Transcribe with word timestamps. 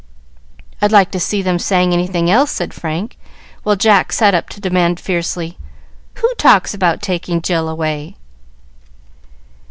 "I'd 0.81 0.91
like 0.91 1.11
to 1.11 1.19
see 1.19 1.43
them 1.43 1.59
saying 1.59 1.93
anything 1.93 2.27
else," 2.27 2.49
said 2.51 2.73
Frank, 2.73 3.17
while 3.61 3.75
Jack 3.75 4.11
sat 4.11 4.33
up 4.33 4.49
to 4.49 4.59
demand 4.59 4.99
fiercely, 4.99 5.59
"Who 6.15 6.33
talks 6.39 6.73
about 6.73 7.03
taking 7.03 7.39
Jill 7.39 7.69
away?" 7.69 8.15